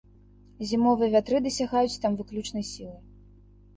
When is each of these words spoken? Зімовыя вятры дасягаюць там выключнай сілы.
Зімовыя 0.69 1.11
вятры 1.15 1.43
дасягаюць 1.47 2.01
там 2.07 2.11
выключнай 2.23 2.67
сілы. 2.75 2.95